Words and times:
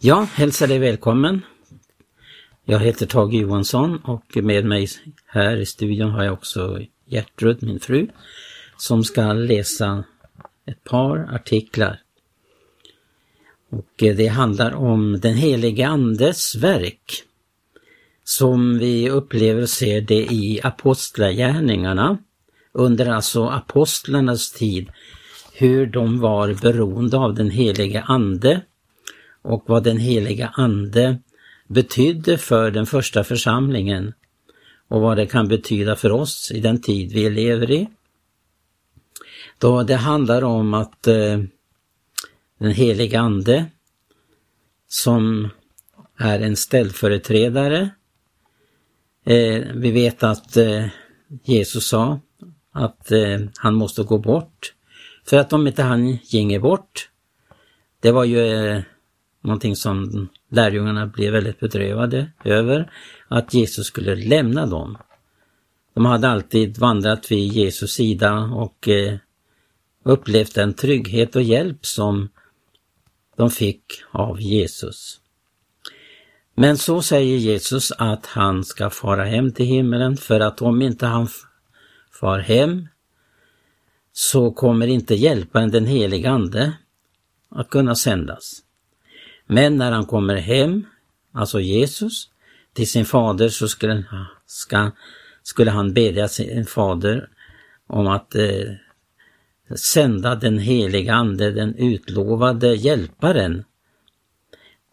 Ja, 0.00 0.26
hälsa 0.34 0.66
dig 0.66 0.78
välkommen. 0.78 1.42
Jag 2.64 2.78
heter 2.78 3.06
Tage 3.06 3.34
Johansson 3.34 3.98
och 4.04 4.36
med 4.36 4.64
mig 4.64 4.88
här 5.26 5.56
i 5.56 5.66
studion 5.66 6.10
har 6.10 6.24
jag 6.24 6.32
också 6.32 6.80
Gertrud, 7.06 7.62
min 7.62 7.80
fru, 7.80 8.08
som 8.76 9.04
ska 9.04 9.32
läsa 9.32 10.04
ett 10.66 10.84
par 10.84 11.34
artiklar. 11.34 12.00
Och 13.70 14.02
eh, 14.02 14.16
det 14.16 14.26
handlar 14.26 14.74
om 14.74 15.20
den 15.20 15.34
helige 15.34 15.88
Andes 15.88 16.54
verk 16.54 17.22
som 18.24 18.78
vi 18.78 19.10
upplever 19.10 19.62
och 19.62 19.70
ser 19.70 20.00
det 20.00 20.32
i 20.32 20.60
apostlagärningarna 20.62 22.18
under 22.72 23.06
alltså 23.06 23.46
apostlarnas 23.46 24.52
tid, 24.52 24.88
hur 25.52 25.86
de 25.86 26.20
var 26.20 26.54
beroende 26.62 27.16
av 27.16 27.34
den 27.34 27.50
helige 27.50 28.02
Ande 28.02 28.62
och 29.48 29.64
vad 29.66 29.84
den 29.84 29.98
heliga 29.98 30.52
Ande 30.54 31.18
betydde 31.66 32.38
för 32.38 32.70
den 32.70 32.86
första 32.86 33.24
församlingen 33.24 34.14
och 34.88 35.00
vad 35.00 35.16
det 35.16 35.26
kan 35.26 35.48
betyda 35.48 35.96
för 35.96 36.12
oss 36.12 36.50
i 36.50 36.60
den 36.60 36.80
tid 36.80 37.12
vi 37.12 37.30
lever 37.30 37.70
i. 37.70 37.88
Då 39.58 39.82
det 39.82 39.96
handlar 39.96 40.44
om 40.44 40.74
att 40.74 41.06
eh, 41.06 41.40
den 42.58 42.72
heliga 42.72 43.20
Ande 43.20 43.66
som 44.88 45.48
är 46.16 46.40
en 46.40 46.56
ställföreträdare. 46.56 47.90
Eh, 49.24 49.64
vi 49.74 49.90
vet 49.90 50.22
att 50.22 50.56
eh, 50.56 50.86
Jesus 51.44 51.88
sa 51.88 52.20
att 52.72 53.12
eh, 53.12 53.38
han 53.56 53.74
måste 53.74 54.02
gå 54.02 54.18
bort. 54.18 54.74
För 55.24 55.36
att 55.36 55.52
om 55.52 55.66
inte 55.66 55.82
han 55.82 56.08
ginge 56.08 56.60
bort, 56.60 57.10
det 58.00 58.12
var 58.12 58.24
ju 58.24 58.68
eh, 58.68 58.82
någonting 59.40 59.76
som 59.76 60.28
lärjungarna 60.50 61.06
blev 61.06 61.32
väldigt 61.32 61.60
bedrövade 61.60 62.30
över, 62.44 62.92
att 63.28 63.54
Jesus 63.54 63.86
skulle 63.86 64.14
lämna 64.14 64.66
dem. 64.66 64.98
De 65.94 66.04
hade 66.04 66.28
alltid 66.28 66.78
vandrat 66.78 67.30
vid 67.30 67.52
Jesus 67.52 67.92
sida 67.92 68.38
och 68.38 68.88
eh, 68.88 69.18
upplevt 70.02 70.54
den 70.54 70.74
trygghet 70.74 71.36
och 71.36 71.42
hjälp 71.42 71.86
som 71.86 72.28
de 73.36 73.50
fick 73.50 73.84
av 74.10 74.40
Jesus. 74.40 75.20
Men 76.54 76.78
så 76.78 77.02
säger 77.02 77.36
Jesus 77.36 77.92
att 77.98 78.26
han 78.26 78.64
ska 78.64 78.90
fara 78.90 79.24
hem 79.24 79.52
till 79.52 79.66
himmelen 79.66 80.16
för 80.16 80.40
att 80.40 80.62
om 80.62 80.82
inte 80.82 81.06
han 81.06 81.28
far 82.20 82.38
hem 82.38 82.88
så 84.12 84.50
kommer 84.50 84.86
inte 84.86 85.14
hjälparen 85.14 85.70
den 85.70 85.86
helige 85.86 86.30
Ande 86.30 86.72
att 87.50 87.70
kunna 87.70 87.94
sändas. 87.94 88.62
Men 89.50 89.76
när 89.76 89.92
han 89.92 90.06
kommer 90.06 90.36
hem, 90.36 90.86
alltså 91.32 91.60
Jesus, 91.60 92.28
till 92.72 92.90
sin 92.90 93.04
fader 93.04 93.48
så 93.48 93.68
skulle, 93.68 94.04
ska, 94.46 94.90
skulle 95.42 95.70
han 95.70 95.92
bedja 95.92 96.28
sin 96.28 96.66
fader 96.66 97.28
om 97.86 98.06
att 98.06 98.34
eh, 98.34 98.72
sända 99.76 100.34
den 100.34 100.58
heliga 100.58 101.14
Ande, 101.14 101.50
den 101.50 101.74
utlovade 101.74 102.74
hjälparen, 102.74 103.64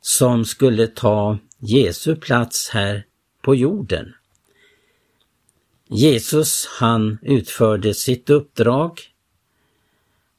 som 0.02 0.46
skulle 0.46 0.88
ta 0.88 1.38
Jesu 1.60 2.16
plats 2.16 2.70
här 2.70 3.06
på 3.42 3.56
jorden. 3.56 4.14
Jesus 5.88 6.68
han 6.80 7.18
utförde 7.22 7.94
sitt 7.94 8.30
uppdrag 8.30 9.00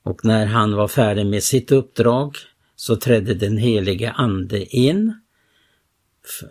och 0.03 0.25
när 0.25 0.47
han 0.47 0.75
var 0.75 0.89
färdig 0.89 1.27
med 1.27 1.43
sitt 1.43 1.73
uppdrag 1.73 2.37
så 2.77 2.97
trädde 2.97 3.35
den 3.35 3.57
helige 3.57 4.11
Ande 4.11 4.77
in 4.77 5.15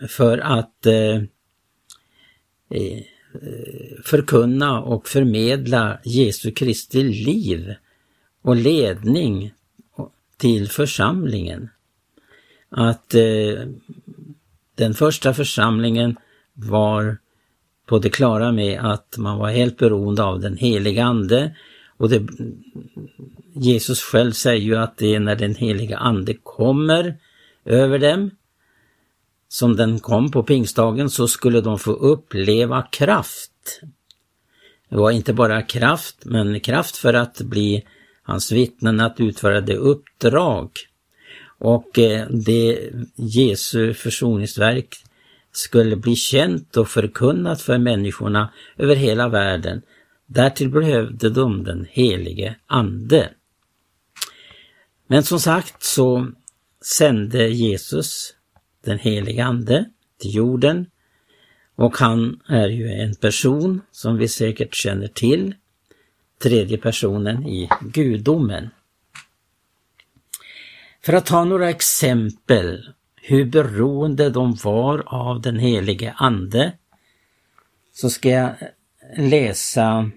för 0.09 0.37
att 0.37 0.85
eh, 0.85 1.15
eh, 2.69 3.03
förkunna 4.03 4.81
och 4.81 5.07
förmedla 5.07 5.99
Jesu 6.03 6.51
Kristi 6.51 7.03
liv 7.03 7.73
och 8.41 8.55
ledning 8.55 9.53
till 10.37 10.69
församlingen. 10.69 11.69
Att 12.69 13.13
eh, 13.13 13.67
den 14.75 14.93
första 14.93 15.33
församlingen 15.33 16.15
var 16.53 17.17
på 17.85 17.99
det 17.99 18.09
klara 18.09 18.51
med 18.51 18.79
att 18.79 19.17
man 19.17 19.39
var 19.39 19.49
helt 19.49 19.77
beroende 19.77 20.23
av 20.23 20.39
den 20.39 20.57
heliga 20.57 21.03
Ande 21.03 21.55
och 21.97 22.09
det, 22.09 22.27
Jesus 23.57 24.01
själv 24.01 24.31
säger 24.31 24.61
ju 24.61 24.75
att 24.75 24.97
det 24.97 25.15
är 25.15 25.19
när 25.19 25.35
den 25.35 25.55
heliga 25.55 25.97
Ande 25.97 26.33
kommer 26.43 27.17
över 27.65 27.99
dem, 27.99 28.31
som 29.47 29.75
den 29.75 29.99
kom 29.99 30.31
på 30.31 30.43
pingstdagen, 30.43 31.09
så 31.09 31.27
skulle 31.27 31.61
de 31.61 31.79
få 31.79 31.91
uppleva 31.91 32.81
kraft. 32.81 33.81
Det 34.89 34.95
var 34.95 35.11
inte 35.11 35.33
bara 35.33 35.61
kraft, 35.61 36.25
men 36.25 36.59
kraft 36.59 36.97
för 36.97 37.13
att 37.13 37.41
bli 37.41 37.83
hans 38.23 38.51
vittnen, 38.51 38.99
att 38.99 39.19
utföra 39.19 39.61
det 39.61 39.75
uppdrag. 39.75 40.69
Och 41.59 41.99
eh, 41.99 42.27
det 42.29 42.89
Jesu 43.15 43.93
försoningsverk 43.93 44.95
skulle 45.51 45.95
bli 45.95 46.15
känt 46.15 46.77
och 46.77 46.87
förkunnat 46.87 47.61
för 47.61 47.77
människorna 47.77 48.53
över 48.77 48.95
hela 48.95 49.27
världen. 49.27 49.81
Därtill 50.25 50.69
behövde 50.69 51.29
de 51.29 51.63
den 51.63 51.87
helige 51.89 52.55
Ande. 52.67 53.29
Men 55.07 55.23
som 55.23 55.39
sagt 55.39 55.83
så 55.83 56.31
sände 56.81 57.47
Jesus 57.47 58.35
den 58.83 58.99
helige 58.99 59.45
Ande 59.45 59.85
till 60.21 60.35
jorden 60.35 60.85
och 61.75 61.97
han 61.97 62.41
är 62.47 62.67
ju 62.67 62.91
en 62.91 63.15
person 63.15 63.81
som 63.91 64.17
vi 64.17 64.27
säkert 64.27 64.75
känner 64.75 65.07
till, 65.07 65.55
tredje 66.43 66.77
personen 66.77 67.47
i 67.47 67.69
gudomen. 67.81 68.69
För 71.01 71.13
att 71.13 71.25
ta 71.25 71.43
några 71.43 71.69
exempel 71.69 72.93
hur 73.15 73.45
beroende 73.45 74.29
de 74.29 74.55
var 74.63 75.03
av 75.05 75.41
den 75.41 75.59
helige 75.59 76.13
Ande 76.17 76.73
så 77.93 78.09
ska 78.09 78.29
jag 78.29 78.55
läsa 79.17 80.11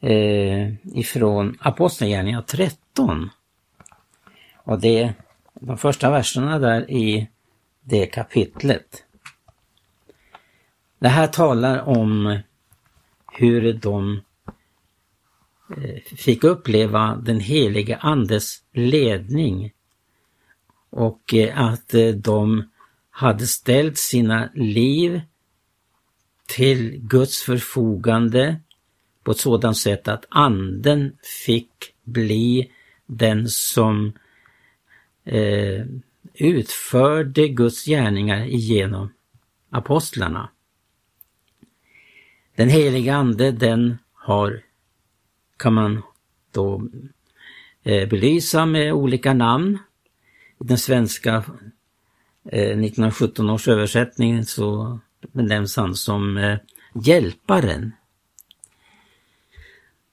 eh, 0.00 0.74
ifrån 0.98 1.58
Apostlagärningarna 1.60 2.42
13. 2.42 2.89
Och 4.54 4.80
det 4.80 5.02
är 5.02 5.14
de 5.54 5.78
första 5.78 6.10
verserna 6.10 6.58
där 6.58 6.90
i 6.90 7.28
det 7.80 8.06
kapitlet. 8.06 9.04
Det 10.98 11.08
här 11.08 11.26
talar 11.26 11.88
om 11.88 12.38
hur 13.32 13.72
de 13.72 14.20
eh, 15.76 16.16
fick 16.16 16.44
uppleva 16.44 17.16
den 17.16 17.40
helige 17.40 17.96
Andes 17.96 18.62
ledning 18.72 19.72
och 20.90 21.34
eh, 21.34 21.60
att 21.60 21.94
eh, 21.94 22.08
de 22.08 22.70
hade 23.10 23.46
ställt 23.46 23.98
sina 23.98 24.50
liv 24.54 25.20
till 26.46 26.98
Guds 26.98 27.42
förfogande 27.42 28.60
på 29.22 29.30
ett 29.30 29.38
sådant 29.38 29.78
sätt 29.78 30.08
att 30.08 30.24
anden 30.28 31.16
fick 31.46 31.94
bli 32.04 32.70
den 33.10 33.48
som 33.48 34.12
eh, 35.24 35.84
utförde 36.34 37.48
Guds 37.48 37.84
gärningar 37.84 38.44
genom 38.44 39.12
apostlarna. 39.70 40.50
Den 42.56 42.68
heliga 42.68 43.14
ande 43.14 43.52
den 43.52 43.98
har, 44.14 44.62
kan 45.56 45.74
man 45.74 46.02
då 46.52 46.88
eh, 47.82 48.08
belysa 48.08 48.66
med 48.66 48.92
olika 48.92 49.34
namn. 49.34 49.78
I 50.60 50.64
den 50.64 50.78
svenska 50.78 51.34
eh, 52.44 52.70
1917 52.70 53.50
års 53.50 53.68
översättning 53.68 54.44
så 54.44 54.98
benämns 55.32 55.76
han 55.76 55.94
som 55.94 56.36
eh, 56.36 56.58
Hjälparen. 56.94 57.92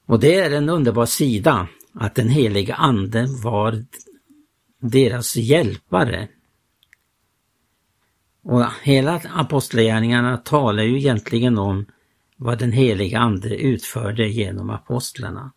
Och 0.05 0.19
det 0.19 0.35
är 0.35 0.51
en 0.51 0.69
underbar 0.69 1.05
sida 1.05 1.67
att 1.99 2.15
den 2.15 2.29
heliga 2.29 2.75
Ande 2.75 3.27
var 3.43 3.85
deras 4.79 5.35
hjälpare. 5.35 6.27
Och 8.43 8.65
hela 8.83 9.21
apostlagärningarna 9.33 10.37
talar 10.37 10.83
ju 10.83 10.97
egentligen 10.97 11.57
om 11.57 11.85
vad 12.35 12.59
den 12.59 12.71
heliga 12.71 13.19
ande 13.19 13.55
utförde 13.55 14.27
genom 14.27 14.69
apostlarna. 14.69 15.51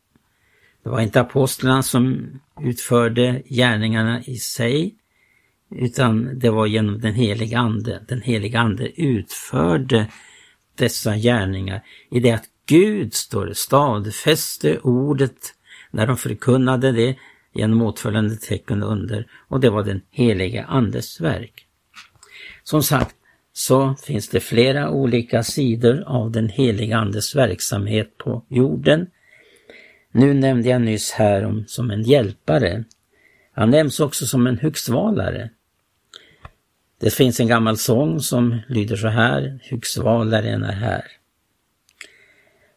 Det 0.82 0.90
var 0.90 1.00
inte 1.00 1.20
apostlarna 1.20 1.82
som 1.82 2.30
utförde 2.60 3.42
gärningarna 3.46 4.22
i 4.22 4.36
sig, 4.36 4.94
utan 5.70 6.38
det 6.38 6.50
var 6.50 6.66
genom 6.66 7.00
den 7.00 7.14
heliga 7.14 7.58
ande. 7.58 8.04
Den 8.08 8.20
heliga 8.20 8.60
ande 8.60 9.00
utförde 9.02 10.10
dessa 10.74 11.16
gärningar 11.16 11.82
i 12.10 12.20
det 12.20 12.32
att 12.32 12.44
Gud, 12.66 13.14
står 13.14 13.46
det, 13.46 13.54
stadfäste 13.54 14.78
ordet 14.78 15.54
när 15.90 16.06
de 16.06 16.16
förkunnade 16.16 16.92
det 16.92 17.16
genom 17.52 17.82
åtföljande 17.82 18.36
tecken 18.36 18.82
under 18.82 19.26
och 19.48 19.60
det 19.60 19.70
var 19.70 19.84
den 19.84 20.00
helige 20.10 20.64
Andes 20.64 21.20
verk. 21.20 21.66
Som 22.62 22.82
sagt 22.82 23.16
så 23.52 23.94
finns 23.94 24.28
det 24.28 24.40
flera 24.40 24.90
olika 24.90 25.42
sidor 25.42 26.02
av 26.06 26.30
den 26.30 26.48
helige 26.48 26.96
Andes 26.96 27.36
verksamhet 27.36 28.18
på 28.18 28.44
jorden. 28.48 29.06
Nu 30.12 30.34
nämnde 30.34 30.68
jag 30.68 30.82
nyss 30.82 31.10
här 31.10 31.44
om 31.44 31.64
som 31.66 31.90
en 31.90 32.02
hjälpare. 32.02 32.84
Han 33.52 33.70
nämns 33.70 34.00
också 34.00 34.26
som 34.26 34.46
en 34.46 34.58
huxvalare. 34.58 35.50
Det 37.00 37.14
finns 37.14 37.40
en 37.40 37.48
gammal 37.48 37.76
sång 37.76 38.20
som 38.20 38.60
lyder 38.68 38.96
så 38.96 39.08
här, 39.08 39.60
Huxvalaren 39.70 40.64
är 40.64 40.72
här. 40.72 41.04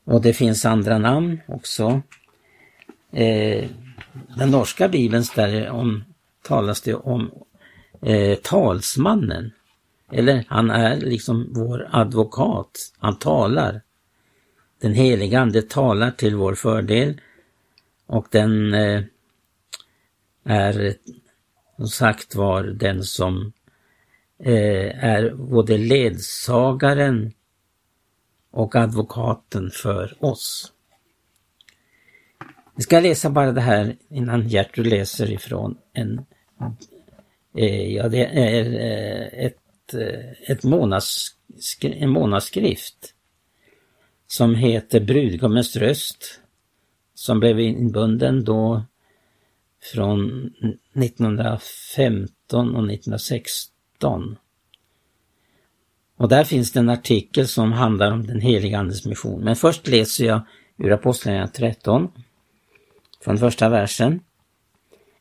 Och 0.06 0.22
det 0.22 0.34
finns 0.34 0.66
andra 0.66 0.98
namn 0.98 1.42
också. 1.48 2.02
Eh, 3.14 3.70
den 4.38 4.52
norska 4.52 4.90
bibeln 4.90 5.24
där 5.36 5.70
om, 5.70 6.04
talas 6.42 6.82
det 6.82 6.94
om 6.94 7.32
eh, 8.02 8.38
talsmannen. 8.38 9.52
Eller 10.12 10.46
han 10.48 10.70
är 10.70 10.96
liksom 10.96 11.50
vår 11.54 11.88
advokat. 11.92 12.94
Han 13.00 13.16
talar. 13.16 13.82
Den 14.82 14.94
heliga 14.94 15.40
Ande 15.40 15.62
talar 15.62 16.12
till 16.12 16.36
vår 16.36 16.56
fördel 16.56 17.22
och 18.06 18.28
den 18.32 18.74
eh, 18.74 19.04
är 20.44 20.96
som 21.78 21.88
sagt 21.88 22.36
var 22.36 22.64
den 22.64 23.04
som 23.04 23.54
eh, 24.40 25.06
är 25.06 25.34
både 25.34 25.78
ledsagaren 25.78 27.34
och 28.52 28.76
advokaten 28.76 29.70
för 29.72 30.18
oss. 30.20 30.73
Vi 32.76 32.84
ska 32.84 33.00
läsa 33.00 33.30
bara 33.30 33.52
det 33.52 33.62
här 33.62 33.96
innan 34.10 34.48
Gertrud 34.48 34.88
läser 34.88 35.32
ifrån 35.32 35.78
en, 35.94 36.26
eh, 37.58 37.94
ja 37.94 38.10
det 38.10 38.26
är 38.26 38.66
eh, 38.66 39.46
ett, 39.46 39.94
eh, 39.94 40.52
ett 40.52 40.64
månadsskri 40.64 41.98
en 42.00 42.10
månadsskrift 42.10 43.14
som 44.28 44.56
heter 44.56 45.00
Brudgummens 45.00 45.76
röst 45.76 46.40
som 47.14 47.40
blev 47.40 47.60
inbunden 47.60 48.44
då 48.44 48.84
från 49.94 50.52
1915 50.94 52.76
och 52.76 52.92
1916. 52.92 54.38
Och 56.18 56.30
där 56.30 56.44
finns 56.44 56.72
det 56.72 56.80
en 56.80 56.90
artikel 56.90 57.48
som 57.48 57.72
handlar 57.72 58.12
om 58.12 58.28
den 58.28 58.42
heliga 58.42 58.80
Andes 58.80 59.06
mission. 59.06 59.44
Men 59.44 59.56
först 59.56 59.88
läser 59.88 60.26
jag 60.26 60.42
ur 60.78 60.92
Apostlagärningarna 60.92 61.48
13 61.48 62.12
från 63.24 63.38
första 63.38 63.70
versen. 63.70 64.20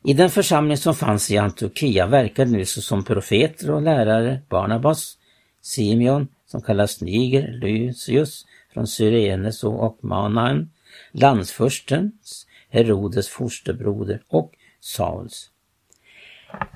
I 0.03 0.13
den 0.13 0.29
församling 0.29 0.77
som 0.77 0.95
fanns 0.95 1.31
i 1.31 1.37
Antiochia 1.37 2.07
verkade 2.07 2.51
nu 2.51 2.65
som 2.65 3.03
profeter 3.03 3.71
och 3.71 3.81
lärare 3.81 4.41
Barnabas, 4.49 5.17
Simeon, 5.61 6.27
som 6.45 6.61
kallas 6.61 7.01
Niger, 7.01 7.59
Lysius 7.61 8.45
från 8.73 8.87
Syrenes 8.87 9.63
och 9.63 9.99
Manaim, 10.01 10.69
landsfurstens, 11.11 12.47
Herodes 12.69 13.29
fosterbroder 13.29 14.21
och 14.27 14.51
Sauls. 14.79 15.49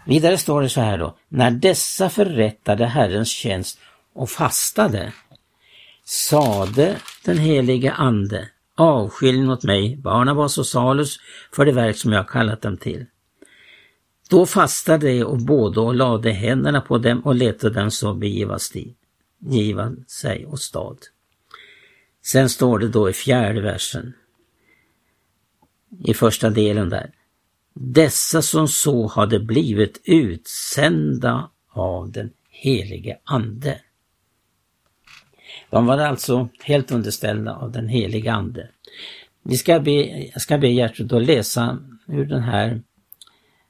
Vidare 0.06 0.38
står 0.38 0.62
det 0.62 0.70
så 0.70 0.82
här 0.82 0.98
då, 0.98 1.18
när 1.30 1.52
dessa 1.52 2.10
förrättade 2.10 2.86
Herrens 2.86 3.30
tjänst 3.30 3.80
och 4.14 4.30
fastade, 4.30 5.14
sade 6.06 6.98
den 7.26 7.38
helige 7.38 7.92
Ande, 7.92 8.50
Avskiljning 8.78 9.50
åt 9.50 9.64
mig, 9.64 9.98
Barnabas 9.98 10.58
och 10.58 10.68
Salus, 10.68 11.18
för 11.52 11.66
det 11.66 11.72
verk 11.72 11.98
som 11.98 12.12
jag 12.12 12.30
kallat 12.30 12.62
dem 12.62 12.78
till. 12.78 13.06
Då 14.30 14.46
fastade 14.46 15.08
de 15.08 15.24
och 15.24 15.38
båda 15.38 15.82
och 15.82 15.96
lade 15.96 16.32
händerna 16.32 16.82
på 16.82 16.98
dem 16.98 17.20
och 17.20 17.36
lät 17.36 17.60
dem 17.60 17.92
så 17.92 18.14
begiva 18.14 18.60
sig 20.08 20.46
och 20.46 20.60
stad. 20.60 20.98
Sen 22.26 22.50
står 22.50 22.80
det 22.80 22.88
då 22.88 23.10
i 23.10 23.14
fjärde 23.14 23.62
versen, 23.62 24.14
i 26.04 26.14
första 26.14 26.50
delen 26.50 26.90
där. 26.90 27.12
Dessa 27.74 28.42
som 28.42 28.68
så 28.68 29.08
hade 29.08 29.40
blivit 29.40 30.02
utsända 30.04 31.50
av 31.70 32.12
den 32.12 32.30
helige 32.50 33.18
Ande. 33.24 33.82
De 35.70 35.86
var 35.86 35.98
alltså 35.98 36.50
helt 36.64 36.92
underställda 36.92 37.56
av 37.56 37.72
den 37.72 37.88
helige 37.88 38.34
Ande. 38.34 38.70
Vi 39.44 39.58
ska 39.58 39.80
be, 39.80 39.92
jag 40.34 40.42
ska 40.42 40.58
be 40.58 40.68
Gertrud 40.68 41.14
att 41.14 41.26
läsa 41.26 41.78
ur 42.08 42.26
den 42.26 42.44
här 42.44 42.82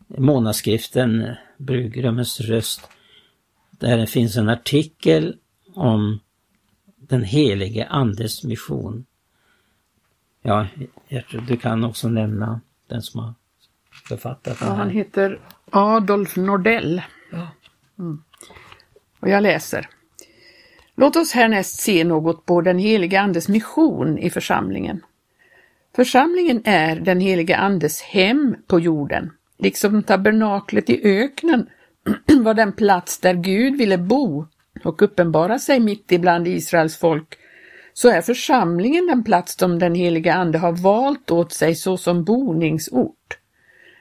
månadsskriften 0.07 1.35
Brudgummens 1.57 2.41
röst. 2.41 2.89
Där 3.71 3.97
det 3.97 4.07
finns 4.07 4.37
en 4.37 4.49
artikel 4.49 5.35
om 5.73 6.19
den 6.97 7.23
helige 7.23 7.87
Andes 7.87 8.43
mission. 8.43 9.05
Ja, 10.41 10.67
Gertrud, 11.07 11.43
du 11.43 11.57
kan 11.57 11.83
också 11.83 12.09
nämna 12.09 12.61
den 12.87 13.01
som 13.01 13.19
har 13.19 13.33
författat 14.07 14.59
den 14.59 14.67
ja, 14.67 14.73
Han 14.73 14.89
heter 14.89 15.39
Adolf 15.71 16.35
Nordell. 16.35 17.01
Ja. 17.31 17.47
Mm. 17.99 18.23
Och 19.19 19.29
jag 19.29 19.43
läser. 19.43 19.89
Låt 20.99 21.15
oss 21.15 21.31
härnäst 21.31 21.79
se 21.79 22.03
något 22.03 22.45
på 22.45 22.61
den 22.61 22.79
helige 22.79 23.21
Andes 23.21 23.47
mission 23.49 24.17
i 24.17 24.29
församlingen. 24.29 25.01
Församlingen 25.95 26.61
är 26.65 26.95
den 26.95 27.19
helige 27.19 27.57
Andes 27.57 28.01
hem 28.01 28.55
på 28.67 28.79
jorden, 28.79 29.31
liksom 29.57 30.03
tabernaklet 30.03 30.89
i 30.89 31.01
öknen 31.03 31.69
var 32.44 32.53
den 32.53 32.73
plats 32.73 33.19
där 33.19 33.33
Gud 33.33 33.77
ville 33.77 33.97
bo 33.97 34.45
och 34.83 35.01
uppenbara 35.01 35.59
sig 35.59 35.79
mitt 35.79 36.11
ibland 36.11 36.47
Israels 36.47 36.97
folk, 36.97 37.38
så 37.94 38.09
är 38.09 38.21
församlingen 38.21 39.07
den 39.07 39.23
plats 39.23 39.57
som 39.57 39.79
den 39.79 39.95
helige 39.95 40.33
Ande 40.33 40.57
har 40.57 40.71
valt 40.71 41.31
åt 41.31 41.53
sig 41.53 41.75
såsom 41.75 42.23
boningsort. 42.23 43.38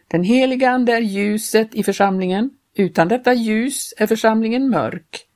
Den 0.08 0.24
helige 0.24 0.70
Ande 0.70 0.92
är 0.92 1.00
ljuset 1.00 1.74
i 1.74 1.82
församlingen, 1.82 2.50
utan 2.74 3.08
detta 3.08 3.34
ljus 3.34 3.94
är 3.96 4.06
församlingen 4.06 4.68
mörk. 4.70 5.26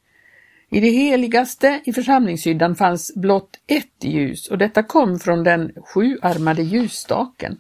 I 0.73 0.81
det 0.81 0.91
heligaste 0.91 1.81
i 1.85 1.93
församlingshyddan 1.93 2.77
fanns 2.77 3.15
blott 3.15 3.59
ett 3.67 4.05
ljus 4.05 4.49
och 4.49 4.59
detta 4.59 4.83
kom 4.83 5.19
från 5.19 5.45
den 5.45 5.73
sjuarmade 5.85 6.63
ljusstaken. 6.63 7.59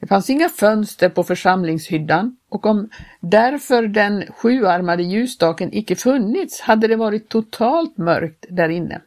Det 0.00 0.06
fanns 0.06 0.30
inga 0.30 0.48
fönster 0.48 1.08
på 1.08 1.24
församlingshyddan 1.24 2.36
och 2.48 2.66
om 2.66 2.90
därför 3.20 3.86
den 3.86 4.24
sjuarmade 4.32 5.02
ljusstaken 5.02 5.74
icke 5.74 5.96
funnits 5.96 6.60
hade 6.60 6.88
det 6.88 6.96
varit 6.96 7.28
totalt 7.28 7.98
mörkt 7.98 8.46
där 8.48 8.68
inne. 8.68 9.00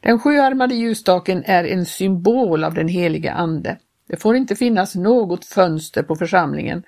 Den 0.00 0.18
sjuarmade 0.18 0.74
ljusstaken 0.74 1.42
är 1.46 1.64
en 1.64 1.86
symbol 1.86 2.64
av 2.64 2.74
den 2.74 2.88
heliga 2.88 3.32
Ande. 3.32 3.76
Det 4.08 4.16
får 4.16 4.36
inte 4.36 4.56
finnas 4.56 4.94
något 4.94 5.44
fönster 5.44 6.02
på 6.02 6.16
församlingen 6.16 6.82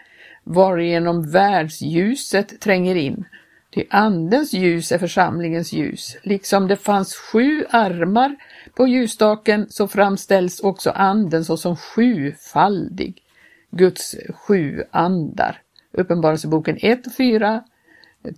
varigenom 0.44 1.30
världsljuset 1.30 2.61
tränger 2.61 2.94
in 2.94 3.25
Ty 3.74 3.84
Andens 3.90 4.52
ljus 4.52 4.92
är 4.92 4.98
församlingens 4.98 5.72
ljus. 5.72 6.16
Liksom 6.22 6.68
det 6.68 6.76
fanns 6.76 7.14
sju 7.14 7.64
armar 7.70 8.36
på 8.74 8.86
ljusstaken 8.86 9.66
så 9.70 9.88
framställs 9.88 10.60
också 10.60 10.90
Anden 10.90 11.44
såsom 11.44 11.76
sjufaldig. 11.76 13.22
Guds 13.70 14.16
sju 14.34 14.82
andar. 14.90 15.60
Uppenbarelseboken 15.92 16.78
1 16.80 17.06
och 17.06 17.12
4, 17.12 17.64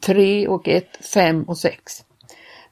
3 0.01 0.49
och 0.49 0.69
1, 0.69 1.07
5 1.15 1.43
och 1.43 1.59
6. 1.59 2.05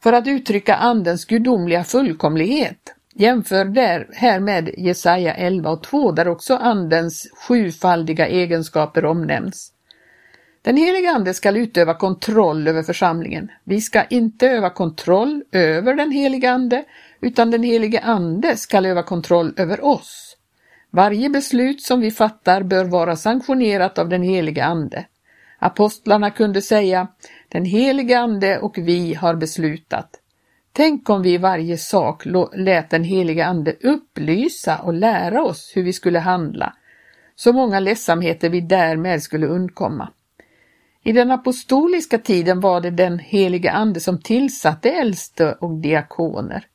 För 0.03 0.13
att 0.13 0.27
uttrycka 0.27 0.75
Andens 0.77 1.25
gudomliga 1.25 1.85
fullkomlighet 1.85 2.95
Jämför 3.15 3.65
där 3.65 4.09
här 4.13 4.41
med 4.41 4.71
Jesaja 4.79 5.35
11 5.35 5.71
och 5.71 5.83
2 5.83 6.13
där 6.13 6.29
också 6.29 6.57
Andens 6.57 7.31
sjufaldiga 7.49 8.27
egenskaper 8.27 9.05
omnämns. 9.05 9.72
Den 10.63 10.77
helige 10.77 11.11
Ande 11.11 11.35
skall 11.35 11.57
utöva 11.57 11.95
kontroll 11.95 12.69
över 12.69 12.83
församlingen. 12.83 13.51
Vi 13.65 13.81
ska 13.81 14.05
inte 14.05 14.49
öva 14.49 14.71
kontroll 14.71 15.43
över 15.53 15.95
den 15.95 16.11
helige 16.11 16.51
Ande, 16.51 16.85
utan 17.21 17.51
den 17.51 17.63
helige 17.63 18.01
Ande 18.01 18.57
skall 18.57 18.87
öva 18.87 19.03
kontroll 19.03 19.55
över 19.57 19.85
oss. 19.85 20.37
Varje 20.91 21.31
beslut 21.31 21.83
som 21.83 22.01
vi 22.01 22.11
fattar 22.11 22.63
bör 22.63 22.85
vara 22.85 23.17
sanktionerat 23.17 23.99
av 23.99 24.09
den 24.09 24.23
helige 24.23 24.65
Ande. 24.65 25.07
Apostlarna 25.59 26.31
kunde 26.31 26.63
säga, 26.63 27.09
den 27.49 27.65
helige 27.65 28.19
Ande 28.19 28.59
och 28.59 28.79
vi 28.79 29.15
har 29.15 29.35
beslutat. 29.35 30.11
Tänk 30.73 31.11
om 31.11 31.23
vi 31.23 31.35
i 31.35 31.39
varje 31.39 31.79
sak 31.79 32.23
lät 32.53 32.91
den 32.91 33.05
helige 33.05 33.47
Ande 33.47 33.77
upplysa 33.81 34.79
och 34.79 34.95
lära 34.95 35.43
oss 35.43 35.73
hur 35.75 35.83
vi 35.83 35.93
skulle 35.93 36.19
handla. 36.19 36.75
Så 37.35 37.53
många 37.53 37.81
ledsamheter 37.81 38.51
vi 38.51 38.61
därmed 38.61 39.23
skulle 39.23 39.47
undkomma. 39.47 40.09
I 41.05 41.13
den 41.13 41.31
apostoliska 41.31 42.19
tiden 42.19 42.61
var 42.61 42.81
det 42.81 42.91
den 42.91 43.19
helige 43.19 43.73
Ande 43.73 44.01
som 44.01 44.21
tillsatte 44.21 44.91
äldste 44.91 45.53
och 45.53 45.71
diakoner. 45.71 46.67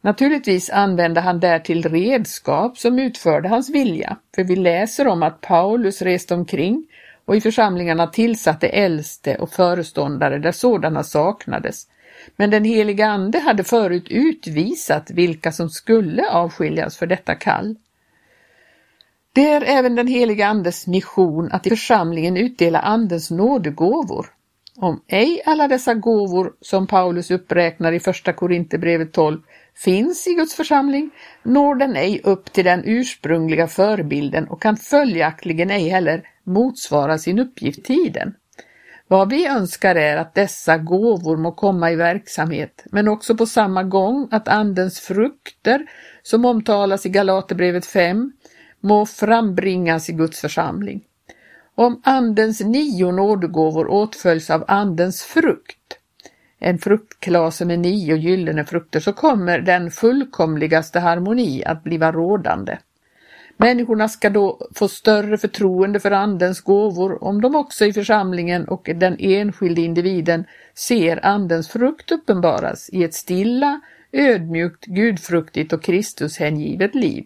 Naturligtvis 0.00 0.70
använde 0.70 1.20
han 1.20 1.40
därtill 1.40 1.82
redskap 1.82 2.78
som 2.78 2.98
utförde 2.98 3.48
hans 3.48 3.70
vilja, 3.70 4.16
för 4.34 4.44
vi 4.44 4.56
läser 4.56 5.06
om 5.06 5.22
att 5.22 5.40
Paulus 5.40 6.02
reste 6.02 6.34
omkring 6.34 6.86
och 7.24 7.36
i 7.36 7.40
församlingarna 7.40 8.06
tillsatte 8.06 8.68
äldste 8.68 9.36
och 9.36 9.50
föreståndare 9.50 10.38
där 10.38 10.52
sådana 10.52 11.02
saknades. 11.02 11.86
Men 12.36 12.50
den 12.50 12.64
heliga 12.64 13.06
Ande 13.06 13.38
hade 13.38 13.64
förut 13.64 14.06
utvisat 14.10 15.10
vilka 15.10 15.52
som 15.52 15.68
skulle 15.68 16.30
avskiljas 16.30 16.96
för 16.96 17.06
detta 17.06 17.34
kall. 17.34 17.76
Det 19.32 19.48
är 19.48 19.62
även 19.62 19.94
den 19.94 20.06
heliga 20.06 20.46
Andes 20.46 20.86
mission 20.86 21.48
att 21.52 21.66
i 21.66 21.70
församlingen 21.70 22.36
utdela 22.36 22.80
Andens 22.80 23.30
nådegåvor. 23.30 24.26
Om 24.76 25.02
ej 25.08 25.42
alla 25.46 25.68
dessa 25.68 25.94
gåvor 25.94 26.52
som 26.60 26.86
Paulus 26.86 27.30
uppräknar 27.30 27.92
i 27.92 28.00
Första 28.00 28.32
Korinthierbrevet 28.32 29.12
12 29.12 29.40
finns 29.76 30.26
i 30.26 30.34
Guds 30.34 30.54
församling 30.54 31.10
når 31.42 31.74
den 31.74 31.96
ej 31.96 32.20
upp 32.24 32.52
till 32.52 32.64
den 32.64 32.82
ursprungliga 32.84 33.68
förebilden 33.68 34.48
och 34.48 34.62
kan 34.62 34.76
följaktligen 34.76 35.70
ej 35.70 35.88
heller 35.88 36.22
motsvara 36.44 37.18
sin 37.18 37.38
uppgift 37.38 37.84
tiden. 37.84 38.34
Vad 39.08 39.30
vi 39.30 39.46
önskar 39.46 39.94
är 39.94 40.16
att 40.16 40.34
dessa 40.34 40.78
gåvor 40.78 41.36
må 41.36 41.52
komma 41.52 41.90
i 41.90 41.96
verksamhet, 41.96 42.84
men 42.92 43.08
också 43.08 43.36
på 43.36 43.46
samma 43.46 43.82
gång 43.82 44.28
att 44.30 44.48
Andens 44.48 45.00
frukter, 45.00 45.86
som 46.22 46.44
omtalas 46.44 47.06
i 47.06 47.08
Galaterbrevet 47.08 47.86
5, 47.86 48.32
må 48.80 49.06
frambringas 49.06 50.08
i 50.08 50.12
Guds 50.12 50.40
församling. 50.40 51.00
Om 51.74 52.00
Andens 52.04 52.60
nio 52.60 53.12
nådegåvor 53.12 53.88
åtföljs 53.88 54.50
av 54.50 54.64
Andens 54.68 55.22
frukt, 55.22 55.98
en 56.58 56.78
fruktklase 56.78 57.64
med 57.64 57.78
nio 57.78 58.16
gyllene 58.16 58.64
frukter, 58.64 59.00
så 59.00 59.12
kommer 59.12 59.58
den 59.58 59.90
fullkomligaste 59.90 61.00
harmoni 61.00 61.64
att 61.64 61.84
bliva 61.84 62.12
rådande. 62.12 62.78
Människorna 63.56 64.08
ska 64.08 64.30
då 64.30 64.68
få 64.74 64.88
större 64.88 65.38
förtroende 65.38 66.00
för 66.00 66.10
Andens 66.10 66.60
gåvor 66.60 67.24
om 67.24 67.40
de 67.40 67.54
också 67.54 67.84
i 67.84 67.92
församlingen 67.92 68.68
och 68.68 68.90
den 68.94 69.16
enskilde 69.18 69.80
individen 69.80 70.44
ser 70.74 71.26
Andens 71.26 71.68
frukt 71.68 72.12
uppenbaras 72.12 72.90
i 72.92 73.04
ett 73.04 73.14
stilla, 73.14 73.80
ödmjukt, 74.12 74.84
gudfruktigt 74.84 75.72
och 75.72 75.82
Kristushängivet 75.82 76.94
liv. 76.94 77.24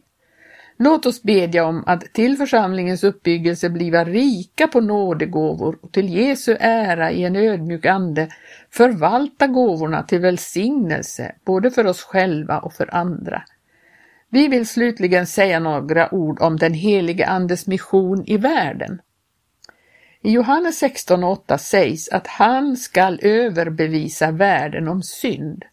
Låt 0.76 1.06
oss 1.06 1.22
bedja 1.22 1.64
om 1.64 1.84
att 1.86 2.12
till 2.12 2.36
församlingens 2.36 3.04
uppbyggelse 3.04 3.70
bliva 3.70 4.04
rika 4.04 4.68
på 4.68 4.80
nådegåvor 4.80 5.78
och 5.82 5.92
till 5.92 6.08
Jesu 6.08 6.56
ära 6.60 7.10
i 7.10 7.24
en 7.24 7.36
ödmjuk 7.36 7.86
ande 7.86 8.28
förvalta 8.70 9.46
gåvorna 9.46 10.02
till 10.02 10.20
välsignelse 10.20 11.34
både 11.44 11.70
för 11.70 11.86
oss 11.86 12.02
själva 12.02 12.58
och 12.58 12.72
för 12.72 12.94
andra. 12.94 13.42
Vi 14.28 14.48
vill 14.48 14.68
slutligen 14.68 15.26
säga 15.26 15.60
några 15.60 16.14
ord 16.14 16.42
om 16.42 16.56
den 16.56 16.74
helige 16.74 17.26
Andes 17.26 17.66
mission 17.66 18.24
i 18.26 18.36
världen. 18.36 19.00
I 20.22 20.30
Johannes 20.30 20.82
16.8 20.82 21.56
sägs 21.56 22.08
att 22.08 22.26
han 22.26 22.76
skall 22.76 23.20
överbevisa 23.22 24.30
världen 24.30 24.88
om 24.88 25.02
synd. 25.02 25.64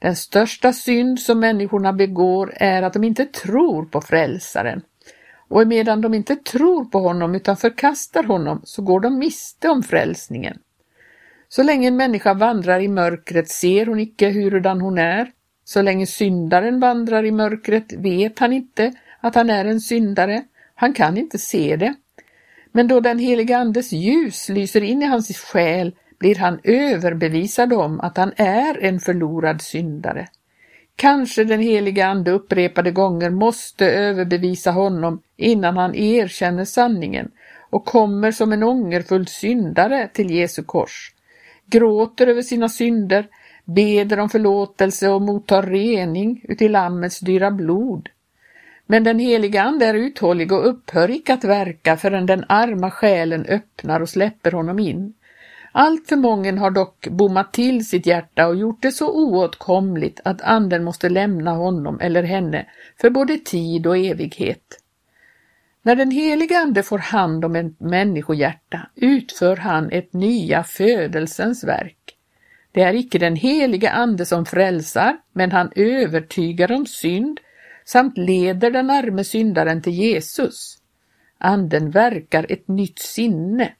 Den 0.00 0.16
största 0.16 0.72
synd 0.72 1.20
som 1.20 1.40
människorna 1.40 1.92
begår 1.92 2.52
är 2.56 2.82
att 2.82 2.92
de 2.92 3.04
inte 3.04 3.24
tror 3.24 3.84
på 3.84 4.00
frälsaren. 4.00 4.82
Och 5.48 5.66
medan 5.66 6.00
de 6.00 6.14
inte 6.14 6.36
tror 6.36 6.84
på 6.84 6.98
honom 6.98 7.34
utan 7.34 7.56
förkastar 7.56 8.22
honom 8.22 8.60
så 8.64 8.82
går 8.82 9.00
de 9.00 9.18
miste 9.18 9.68
om 9.68 9.82
frälsningen. 9.82 10.58
Så 11.48 11.62
länge 11.62 11.88
en 11.88 11.96
människa 11.96 12.34
vandrar 12.34 12.80
i 12.80 12.88
mörkret 12.88 13.48
ser 13.48 13.86
hon 13.86 14.00
icke 14.00 14.30
hurudan 14.30 14.80
hon 14.80 14.98
är. 14.98 15.30
Så 15.64 15.82
länge 15.82 16.06
syndaren 16.06 16.80
vandrar 16.80 17.24
i 17.24 17.30
mörkret 17.30 17.92
vet 17.92 18.38
han 18.38 18.52
inte 18.52 18.92
att 19.20 19.34
han 19.34 19.50
är 19.50 19.64
en 19.64 19.80
syndare. 19.80 20.42
Han 20.74 20.92
kan 20.92 21.18
inte 21.18 21.38
se 21.38 21.76
det. 21.76 21.94
Men 22.72 22.88
då 22.88 23.00
den 23.00 23.18
heliga 23.18 23.58
Andes 23.58 23.92
ljus 23.92 24.48
lyser 24.48 24.82
in 24.82 25.02
i 25.02 25.06
hans 25.06 25.38
själ 25.38 25.94
blir 26.20 26.36
han 26.36 26.60
överbevisad 26.62 27.72
om 27.72 28.00
att 28.00 28.16
han 28.16 28.32
är 28.36 28.84
en 28.84 29.00
förlorad 29.00 29.62
syndare. 29.62 30.28
Kanske 30.96 31.44
den 31.44 31.60
heliga 31.60 32.06
Ande 32.06 32.30
upprepade 32.30 32.90
gånger 32.90 33.30
måste 33.30 33.90
överbevisa 33.90 34.70
honom 34.70 35.22
innan 35.36 35.76
han 35.76 35.94
erkänner 35.94 36.64
sanningen 36.64 37.30
och 37.70 37.84
kommer 37.84 38.30
som 38.32 38.52
en 38.52 38.62
ångerfull 38.62 39.26
syndare 39.26 40.08
till 40.12 40.30
Jesu 40.30 40.62
kors, 40.62 41.14
gråter 41.66 42.26
över 42.26 42.42
sina 42.42 42.68
synder, 42.68 43.28
beder 43.64 44.18
om 44.18 44.28
förlåtelse 44.28 45.08
och 45.08 45.22
mottar 45.22 45.62
rening 45.62 46.44
uti 46.48 46.68
Lammets 46.68 47.20
dyra 47.20 47.50
blod. 47.50 48.08
Men 48.86 49.04
den 49.04 49.18
heliga 49.18 49.62
Ande 49.62 49.86
är 49.86 49.94
uthållig 49.94 50.52
och 50.52 50.68
upphör 50.68 51.10
icke 51.10 51.34
att 51.34 51.44
verka 51.44 51.96
förrän 51.96 52.26
den 52.26 52.44
arma 52.48 52.90
själen 52.90 53.46
öppnar 53.46 54.00
och 54.00 54.08
släpper 54.08 54.52
honom 54.52 54.78
in. 54.78 55.14
Allt 55.72 56.08
för 56.08 56.16
många 56.16 56.60
har 56.60 56.70
dock 56.70 57.08
bommat 57.08 57.52
till 57.52 57.88
sitt 57.88 58.06
hjärta 58.06 58.46
och 58.46 58.56
gjort 58.56 58.82
det 58.82 58.92
så 58.92 59.08
oåtkomligt 59.08 60.20
att 60.24 60.42
anden 60.42 60.84
måste 60.84 61.08
lämna 61.08 61.50
honom 61.50 62.00
eller 62.00 62.22
henne 62.22 62.66
för 63.00 63.10
både 63.10 63.38
tid 63.38 63.86
och 63.86 63.98
evighet. 63.98 64.80
När 65.82 65.96
den 65.96 66.10
helige 66.10 66.58
Ande 66.58 66.82
får 66.82 66.98
hand 66.98 67.44
om 67.44 67.56
ett 67.56 67.80
människohjärta 67.80 68.80
utför 68.94 69.56
han 69.56 69.90
ett 69.90 70.12
nya 70.12 70.64
födelsens 70.64 71.64
verk. 71.64 72.16
Det 72.72 72.82
är 72.82 72.94
icke 72.94 73.18
den 73.18 73.36
helige 73.36 73.90
Ande 73.90 74.26
som 74.26 74.46
frälsar, 74.46 75.16
men 75.32 75.52
han 75.52 75.72
övertygar 75.76 76.72
om 76.72 76.86
synd 76.86 77.40
samt 77.84 78.18
leder 78.18 78.70
den 78.70 78.90
arme 78.90 79.24
syndaren 79.24 79.82
till 79.82 79.92
Jesus. 79.92 80.78
Anden 81.38 81.90
verkar 81.90 82.46
ett 82.48 82.68
nytt 82.68 82.98
sinne 82.98 83.72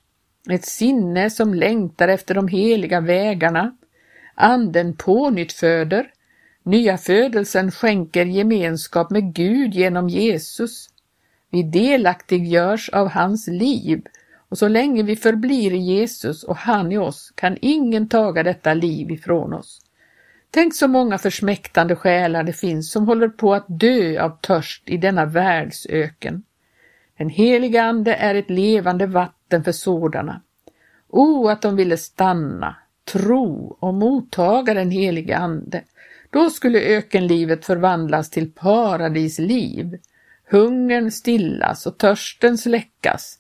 ett 0.49 0.65
sinne 0.65 1.31
som 1.31 1.55
längtar 1.55 2.09
efter 2.09 2.35
de 2.35 2.49
heliga 2.49 3.01
vägarna. 3.01 3.77
Anden 4.35 4.97
pånyttföder. 4.97 6.11
Nya 6.63 6.99
födelsen 6.99 7.71
skänker 7.71 8.25
gemenskap 8.25 9.11
med 9.11 9.35
Gud 9.35 9.75
genom 9.75 10.09
Jesus. 10.09 10.89
Vi 11.51 11.63
delaktiggörs 11.63 12.89
av 12.89 13.09
hans 13.09 13.49
liv 13.49 14.03
och 14.49 14.59
så 14.59 14.69
länge 14.69 15.03
vi 15.03 15.17
förblir 15.17 15.73
i 15.73 15.79
Jesus 15.79 16.43
och 16.43 16.57
han 16.57 16.93
i 16.93 16.99
oss 16.99 17.33
kan 17.35 17.57
ingen 17.61 18.09
taga 18.09 18.43
detta 18.43 18.75
liv 18.75 19.11
ifrån 19.11 19.53
oss. 19.53 19.81
Tänk 20.51 20.75
så 20.75 20.89
många 20.89 21.19
försmäktande 21.19 21.97
själar 21.97 22.43
det 22.43 22.53
finns 22.53 22.93
som 22.93 23.07
håller 23.07 23.29
på 23.29 23.55
att 23.55 23.65
dö 23.69 24.23
av 24.23 24.39
törst 24.41 24.83
i 24.87 24.97
denna 24.97 25.25
världsöken. 25.25 26.43
Den 27.21 27.31
helige 27.31 27.83
Ande 27.83 28.15
är 28.15 28.35
ett 28.35 28.51
levande 28.51 29.07
vatten 29.07 29.65
för 29.65 29.73
sådana. 29.73 30.41
O, 31.09 31.49
att 31.49 31.63
de 31.63 31.77
ville 31.77 31.97
stanna, 31.97 32.77
tro 33.13 33.77
och 33.81 33.95
mottaga 33.95 34.75
den 34.75 34.91
helige 34.91 35.37
Ande. 35.37 35.83
Då 36.31 36.51
skulle 36.51 36.81
ökenlivet 36.81 37.65
förvandlas 37.65 38.31
till 38.31 38.53
paradisliv, 38.53 39.99
hungern 40.51 41.11
stillas 41.11 41.87
och 41.87 41.99
törsten 41.99 42.59
släckas. 42.59 43.39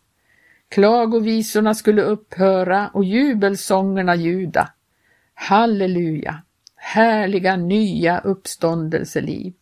Klagovisorna 0.69 1.75
skulle 1.75 2.03
upphöra 2.03 2.91
och 2.95 3.05
jubelsångerna 3.05 4.15
ljuda. 4.15 4.71
Halleluja! 5.35 6.43
Härliga 6.77 7.57
nya 7.57 8.19
uppståndelseliv. 8.19 9.53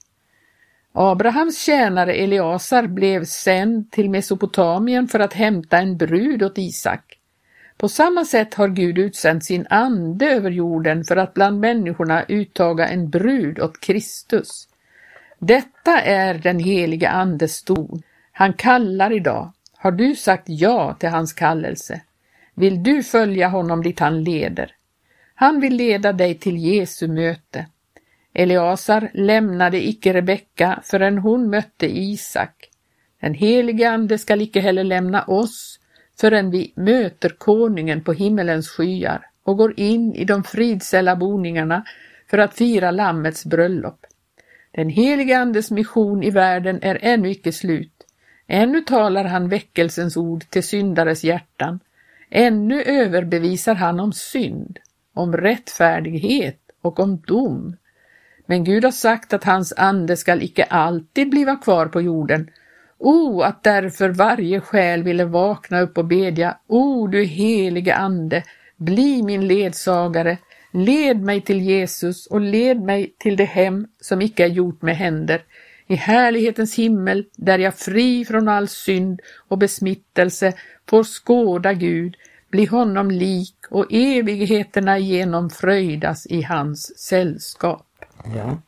Abrahams 1.01 1.59
tjänare 1.59 2.15
Eliasar 2.15 2.87
blev 2.87 3.25
sänd 3.25 3.91
till 3.91 4.11
Mesopotamien 4.11 5.09
för 5.09 5.21
att 5.21 5.33
hämta 5.33 5.79
en 5.79 5.97
brud 5.97 6.43
åt 6.43 6.59
Isak. 6.59 7.19
På 7.77 7.89
samma 7.89 8.25
sätt 8.25 8.55
har 8.55 8.69
Gud 8.69 8.99
utsänt 8.99 9.45
sin 9.45 9.67
ande 9.71 10.27
över 10.27 10.51
jorden 10.51 11.05
för 11.05 11.17
att 11.17 11.35
bland 11.35 11.61
människorna 11.61 12.25
uttaga 12.29 12.89
en 12.89 13.11
brud 13.11 13.61
åt 13.61 13.81
Kristus. 13.81 14.69
Detta 15.39 16.01
är 16.01 16.35
den 16.35 16.59
helige 16.59 17.11
Andes 17.11 17.63
ton. 17.63 18.03
Han 18.33 18.53
kallar 18.53 19.13
idag. 19.13 19.53
Har 19.77 19.93
du 19.93 20.17
sagt 20.17 20.45
ja 20.47 20.95
till 20.95 21.09
hans 21.09 21.33
kallelse? 21.33 22.01
Vill 22.55 22.83
du 22.83 23.03
följa 23.03 23.49
honom 23.49 23.83
dit 23.83 24.01
han 24.01 24.25
leder? 24.25 24.75
Han 25.35 25.61
vill 25.61 25.77
leda 25.77 26.13
dig 26.13 26.35
till 26.35 26.57
Jesu 26.57 27.09
möte. 27.09 27.67
Eleasar 28.35 29.11
lämnade 29.15 29.89
icke 29.89 30.13
Rebecka 30.13 30.81
förrän 30.85 31.19
hon 31.19 31.51
mötte 31.51 31.87
Isak. 31.87 32.69
Den 33.21 33.35
helige 33.35 33.91
Ande 33.91 34.19
skall 34.19 34.41
icke 34.41 34.61
heller 34.61 34.85
lämna 34.85 35.23
oss 35.23 35.81
förrän 36.21 36.51
vi 36.51 36.73
möter 36.77 37.29
konungen 37.29 38.01
på 38.01 38.13
himmelens 38.13 38.69
skyar 38.69 39.27
och 39.43 39.57
går 39.57 39.81
in 39.81 40.15
i 40.15 40.25
de 40.25 40.45
fridsälla 40.45 41.17
boningarna 41.17 41.85
för 42.31 42.39
att 42.39 42.55
fira 42.55 42.91
Lammets 42.91 43.45
bröllop. 43.45 44.07
Den 44.71 44.89
helige 44.89 45.39
Andes 45.39 45.71
mission 45.71 46.23
i 46.23 46.31
världen 46.31 46.79
är 46.83 46.99
ännu 47.03 47.31
icke 47.31 47.53
slut. 47.53 47.93
Ännu 48.47 48.81
talar 48.81 49.25
han 49.25 49.49
väckelsens 49.49 50.17
ord 50.17 50.45
till 50.51 50.63
syndares 50.63 51.25
hjärtan. 51.25 51.81
Ännu 52.31 52.83
överbevisar 52.83 53.75
han 53.75 54.01
om 54.01 54.13
synd, 54.13 54.79
om 55.15 55.37
rättfärdighet 55.37 56.61
och 56.83 57.01
om 57.01 57.17
dom. 57.27 57.77
Men 58.51 58.65
Gud 58.65 58.85
har 58.85 58.91
sagt 58.91 59.33
att 59.33 59.45
hans 59.45 59.73
ande 59.77 60.17
skall 60.17 60.43
icke 60.43 60.65
alltid 60.65 61.31
bliva 61.31 61.57
kvar 61.57 61.87
på 61.87 62.01
jorden. 62.01 62.51
O, 62.99 63.43
att 63.43 63.63
därför 63.63 64.09
varje 64.09 64.61
själ 64.61 65.03
ville 65.03 65.25
vakna 65.25 65.81
upp 65.81 65.99
och 65.99 66.05
bedja. 66.05 66.57
O, 66.67 67.07
du 67.07 67.25
helige 67.25 67.95
ande, 67.95 68.43
bli 68.77 69.23
min 69.23 69.49
ledsagare, 69.49 70.39
led 70.73 71.23
mig 71.23 71.41
till 71.41 71.61
Jesus 71.61 72.27
och 72.27 72.41
led 72.41 72.81
mig 72.81 73.15
till 73.19 73.37
det 73.37 73.45
hem 73.45 73.87
som 74.01 74.23
icke 74.23 74.45
är 74.45 74.49
gjort 74.49 74.83
med 74.83 74.97
händer, 74.97 75.43
i 75.87 75.95
härlighetens 75.95 76.75
himmel, 76.75 77.25
där 77.37 77.59
jag 77.59 77.75
fri 77.75 78.25
från 78.25 78.49
all 78.49 78.69
synd 78.69 79.21
och 79.49 79.59
besmittelse 79.59 80.53
får 80.89 81.05
skåda 81.05 81.73
Gud, 81.73 82.17
bli 82.51 82.65
honom 82.65 83.11
lik 83.11 83.57
och 83.71 83.87
evigheterna 83.91 84.99
igenom 84.99 85.51
fröjdas 85.51 86.27
i 86.27 86.43
hans 86.43 86.99
sällskap. 86.99 87.88
Ja. 88.25 88.59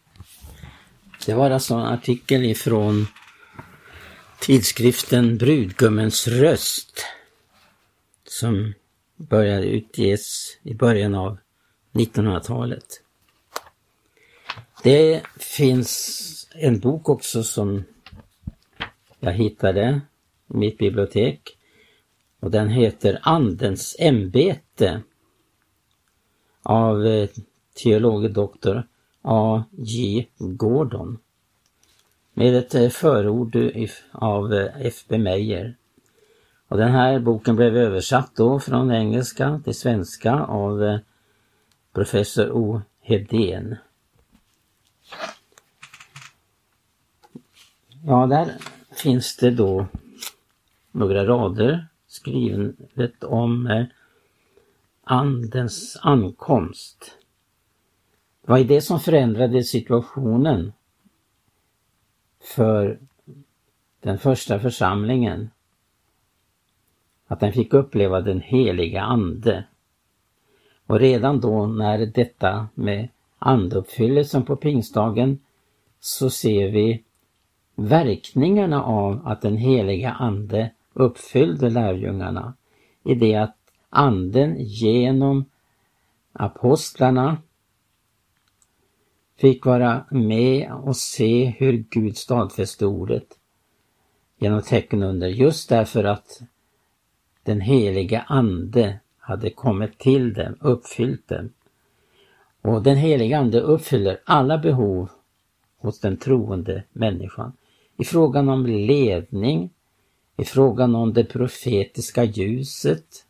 Det 1.27 1.35
var 1.35 1.51
alltså 1.51 1.75
en 1.75 1.81
artikel 1.81 2.45
ifrån 2.45 3.07
tidskriften 4.41 5.39
Brudgummens 5.39 6.29
röst 6.29 7.05
som 8.25 8.75
började 9.17 9.67
utges 9.67 10.59
i 10.63 10.75
början 10.75 11.15
av 11.15 11.39
1900-talet. 11.93 13.03
Det 14.83 15.23
finns 15.37 16.49
en 16.55 16.81
bok 16.81 17.09
också 17.09 17.43
som 17.43 17.85
jag 19.21 19.33
hittade 19.33 20.01
i 20.55 20.57
mitt 20.57 20.79
bibliotek 20.79 21.57
och 22.41 22.51
den 22.51 22.69
heter 22.69 23.19
Andens 23.23 23.97
ämbete 23.99 25.03
av 26.63 27.07
eh, 27.07 27.29
teolog 27.75 28.33
doktor 28.33 28.87
A. 29.23 29.65
J. 29.71 30.29
Gordon 30.39 31.19
med 32.35 32.57
ett 32.57 32.75
eh, 32.75 32.89
förord 32.89 33.57
av 34.13 34.53
eh, 34.55 34.87
F.B. 34.87 35.19
Meyer. 35.19 35.77
Och 36.69 36.77
den 36.77 36.93
här 36.93 37.19
boken 37.19 37.57
blev 37.57 37.77
översatt 37.77 38.37
då 38.37 38.61
från 38.61 38.93
engelska 38.93 39.61
till 39.65 39.75
svenska 39.75 40.35
av 40.41 40.85
eh, 40.85 40.99
professor 41.93 42.51
O. 42.51 42.83
Hedén. 43.01 43.77
Ja, 48.07 48.27
där 48.27 48.55
finns 49.03 49.37
det 49.37 49.51
då 49.51 49.87
några 50.93 51.27
rader 51.27 51.87
skrivet 52.07 53.25
om 53.25 53.87
Andens 55.05 55.99
ankomst. 56.03 57.20
Det 58.51 58.55
var 58.55 58.65
det 58.65 58.81
som 58.81 59.01
förändrade 59.01 59.65
situationen 59.65 60.73
för 62.41 62.99
den 64.01 64.19
första 64.19 64.59
församlingen. 64.59 65.51
Att 67.27 67.41
den 67.41 67.53
fick 67.53 67.75
uppleva 67.75 68.21
den 68.21 68.41
heliga 68.41 69.03
Ande. 69.03 69.65
Och 70.87 71.01
redan 71.01 71.41
då 71.41 71.67
när 71.67 72.07
detta 72.07 72.69
med 72.75 73.09
andeuppfyllelsen 73.39 74.45
på 74.45 74.57
pingstdagen 74.57 75.39
så 76.01 76.31
ser 76.31 76.69
vi 76.69 77.03
verkningarna 77.75 78.85
av 78.85 79.23
att 79.25 79.43
den 79.43 79.57
heliga 79.57 80.11
Ande 80.11 80.71
uppfyllde 80.93 81.71
lärjungarna 81.71 82.55
i 83.05 83.15
det 83.15 83.35
att 83.35 83.57
Anden 83.91 84.57
genom 84.59 85.45
apostlarna 86.33 87.37
fick 89.41 89.67
vara 89.67 90.05
med 90.11 90.73
och 90.73 90.97
se 90.97 91.55
hur 91.59 91.85
Gud 91.91 92.17
stadfäste 92.17 92.87
ordet 92.87 93.27
genom 94.39 94.63
tecken 94.63 95.03
under 95.03 95.29
just 95.29 95.69
därför 95.69 96.05
att 96.05 96.41
den 97.43 97.61
helige 97.61 98.21
Ande 98.21 98.99
hade 99.19 99.51
kommit 99.51 99.99
till 99.99 100.33
dem, 100.35 100.57
uppfyllt 100.61 101.29
dem. 101.29 101.53
Och 102.63 102.83
den 102.83 102.97
helige 102.97 103.39
Ande 103.39 103.61
uppfyller 103.61 104.21
alla 104.25 104.59
behov 104.59 105.11
hos 105.79 106.01
den 106.01 106.17
troende 106.17 106.83
människan. 106.93 107.53
I 107.97 108.05
frågan 108.05 108.49
om 108.49 108.67
ledning, 108.67 109.71
i 110.37 110.45
frågan 110.45 110.95
om 110.95 111.13
det 111.13 111.25
profetiska 111.25 112.25
ljuset. 112.25 113.27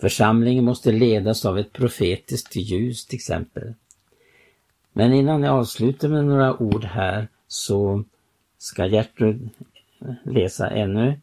Församlingen 0.00 0.64
måste 0.64 0.92
ledas 0.92 1.44
av 1.44 1.58
ett 1.58 1.72
profetiskt 1.72 2.56
ljus 2.56 3.06
till 3.06 3.16
exempel. 3.16 3.74
Men 5.00 5.12
innan 5.12 5.42
jag 5.42 5.54
avslutar 5.54 6.08
med 6.08 6.24
några 6.24 6.62
ord 6.62 6.84
här 6.84 7.28
så 7.48 8.04
ska 8.58 8.86
Gertrud 8.86 9.50
läsa 10.24 10.70
ännu 10.70 11.20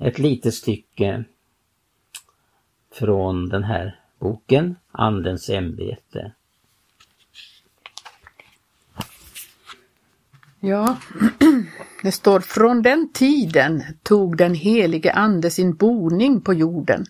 ett 0.00 0.18
litet 0.18 0.54
stycke 0.54 1.24
från 2.92 3.48
den 3.48 3.64
här 3.64 4.00
boken, 4.18 4.76
Andens 4.90 5.50
ämbete. 5.50 6.32
Ja, 10.60 10.96
det 12.02 12.12
står 12.12 12.40
från 12.40 12.82
den 12.82 13.12
tiden 13.12 13.82
tog 14.02 14.36
den 14.36 14.54
helige 14.54 15.12
Ande 15.12 15.50
sin 15.50 15.74
boning 15.74 16.40
på 16.40 16.54
jorden. 16.54 17.06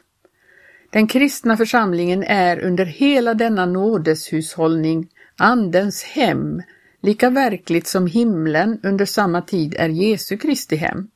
Den 0.91 1.07
kristna 1.07 1.57
församlingen 1.57 2.23
är 2.23 2.61
under 2.61 2.85
hela 2.85 3.35
denna 3.35 3.67
nådeshushållning 3.67 5.09
Andens 5.37 6.03
hem, 6.03 6.63
lika 7.01 7.31
verkligt 7.31 7.87
som 7.87 8.07
himlen 8.07 8.81
under 8.83 9.05
samma 9.05 9.43
tid 9.43 9.75
är 9.79 9.89
Jesu 9.89 10.37
Kristi 10.37 10.77
hem. 10.77 11.09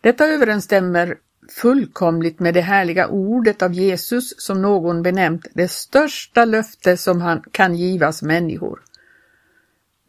Detta 0.00 0.26
överensstämmer 0.26 1.16
fullkomligt 1.50 2.40
med 2.40 2.54
det 2.54 2.60
härliga 2.60 3.08
ordet 3.08 3.62
av 3.62 3.72
Jesus 3.72 4.34
som 4.38 4.62
någon 4.62 5.02
benämnt 5.02 5.46
det 5.54 5.68
största 5.68 6.44
löfte 6.44 6.96
som 6.96 7.20
han 7.20 7.42
kan 7.52 7.74
givas 7.74 8.22
människor. 8.22 8.82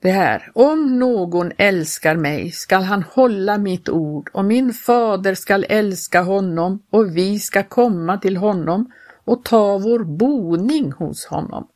Det 0.02 0.12
här, 0.12 0.52
om 0.54 0.99
någon 0.99 1.52
älskar 1.58 2.15
mig 2.15 2.52
skall 2.52 2.84
han 2.84 3.04
hålla 3.04 3.58
mitt 3.58 3.89
ord 3.89 4.30
och 4.34 4.45
min 4.45 4.73
fader 4.73 5.36
skall 5.36 5.65
älska 5.69 6.21
honom 6.21 6.84
och 6.89 7.17
vi 7.17 7.39
ska 7.39 7.63
komma 7.63 8.17
till 8.17 8.38
honom 8.38 8.91
och 9.25 9.45
ta 9.45 9.78
vår 9.78 10.04
boning 10.04 10.91
hos 10.91 11.25
honom. 11.25 11.67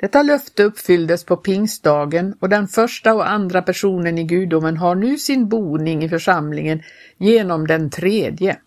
Detta 0.00 0.22
löfte 0.22 0.64
uppfylldes 0.64 1.24
på 1.24 1.36
pingstdagen 1.36 2.34
och 2.40 2.48
den 2.48 2.68
första 2.68 3.14
och 3.14 3.30
andra 3.30 3.62
personen 3.62 4.18
i 4.18 4.24
gudomen 4.24 4.76
har 4.76 4.94
nu 4.94 5.16
sin 5.16 5.48
boning 5.48 6.04
i 6.04 6.08
församlingen 6.08 6.82
genom 7.16 7.66
den 7.66 7.90
tredje. 7.90 8.58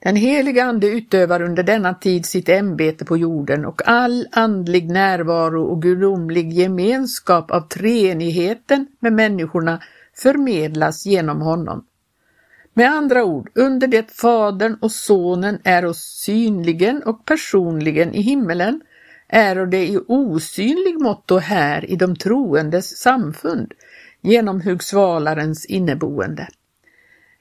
Den 0.00 0.16
heliga 0.16 0.64
Ande 0.64 0.86
utövar 0.86 1.42
under 1.42 1.62
denna 1.62 1.94
tid 1.94 2.26
sitt 2.26 2.48
ämbete 2.48 3.04
på 3.04 3.16
jorden 3.16 3.64
och 3.64 3.88
all 3.88 4.26
andlig 4.32 4.90
närvaro 4.90 5.64
och 5.64 5.82
gudomlig 5.82 6.52
gemenskap 6.52 7.50
av 7.50 7.60
treenigheten 7.60 8.86
med 9.00 9.12
människorna 9.12 9.82
förmedlas 10.14 11.06
genom 11.06 11.40
honom. 11.40 11.86
Med 12.74 12.90
andra 12.90 13.24
ord, 13.24 13.50
under 13.54 13.86
det 13.86 14.10
Fadern 14.10 14.78
och 14.80 14.92
Sonen 14.92 15.58
är 15.64 15.84
oss 15.84 16.20
synligen 16.24 17.02
och 17.02 17.24
personligen 17.24 18.14
i 18.14 18.20
himmelen, 18.20 18.80
är 19.28 19.66
det 19.66 19.86
i 19.86 19.98
osynlig 20.06 21.00
måtto 21.00 21.38
här 21.38 21.90
i 21.90 21.96
de 21.96 22.16
troendes 22.16 22.98
samfund 22.98 23.72
genom 24.20 24.60
hugsvalarens 24.60 25.66
inneboende. 25.66 26.48